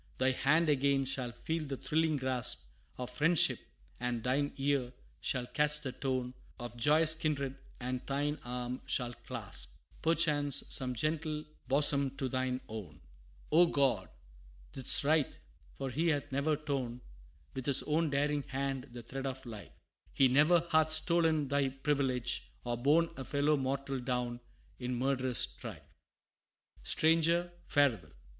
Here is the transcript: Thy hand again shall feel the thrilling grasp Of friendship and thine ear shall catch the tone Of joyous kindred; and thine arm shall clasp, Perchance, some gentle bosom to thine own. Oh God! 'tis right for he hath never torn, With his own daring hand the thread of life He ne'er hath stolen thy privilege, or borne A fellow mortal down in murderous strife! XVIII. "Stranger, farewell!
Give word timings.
Thy 0.17 0.31
hand 0.31 0.67
again 0.67 1.05
shall 1.05 1.31
feel 1.31 1.63
the 1.63 1.77
thrilling 1.77 2.17
grasp 2.17 2.65
Of 2.97 3.11
friendship 3.11 3.59
and 3.99 4.23
thine 4.23 4.51
ear 4.57 4.93
shall 5.19 5.45
catch 5.45 5.81
the 5.81 5.91
tone 5.91 6.33
Of 6.59 6.75
joyous 6.75 7.13
kindred; 7.13 7.55
and 7.79 8.01
thine 8.07 8.39
arm 8.43 8.81
shall 8.87 9.13
clasp, 9.13 9.75
Perchance, 10.01 10.63
some 10.69 10.95
gentle 10.95 11.45
bosom 11.67 12.17
to 12.17 12.27
thine 12.27 12.61
own. 12.67 12.99
Oh 13.51 13.67
God! 13.67 14.09
'tis 14.73 15.03
right 15.03 15.37
for 15.75 15.91
he 15.91 16.07
hath 16.07 16.31
never 16.31 16.55
torn, 16.55 17.01
With 17.53 17.67
his 17.67 17.83
own 17.83 18.09
daring 18.09 18.41
hand 18.47 18.87
the 18.93 19.03
thread 19.03 19.27
of 19.27 19.45
life 19.45 19.69
He 20.13 20.27
ne'er 20.29 20.67
hath 20.71 20.91
stolen 20.91 21.47
thy 21.47 21.69
privilege, 21.69 22.49
or 22.63 22.75
borne 22.75 23.11
A 23.17 23.23
fellow 23.23 23.55
mortal 23.55 23.99
down 23.99 24.39
in 24.79 24.97
murderous 24.97 25.37
strife! 25.41 25.83
XVIII. 25.83 26.81
"Stranger, 26.81 27.53
farewell! 27.67 28.09